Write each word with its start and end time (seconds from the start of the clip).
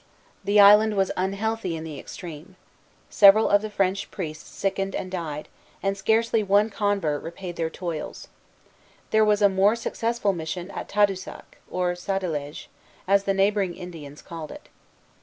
The 0.43 0.59
island 0.59 0.97
was 0.97 1.11
unhealthy 1.15 1.75
in 1.77 1.83
the 1.83 1.99
extreme. 1.99 2.55
Several 3.11 3.47
of 3.51 3.61
the 3.61 3.69
priests 4.09 4.49
sickened 4.49 4.95
and 4.95 5.11
died; 5.11 5.47
and 5.83 5.95
scarcely 5.95 6.41
one 6.41 6.71
convert 6.71 7.21
repaid 7.21 7.55
their 7.55 7.69
toils. 7.69 8.27
There 9.11 9.23
was 9.23 9.43
a 9.43 9.47
more 9.47 9.75
successful 9.75 10.33
mission 10.33 10.71
at 10.71 10.89
Tadoussac, 10.89 11.59
or 11.69 11.93
Sadilege, 11.93 12.67
as 13.07 13.25
the 13.25 13.33
neighboring 13.35 13.75
Indians 13.75 14.23
called 14.23 14.51
it. 14.51 14.69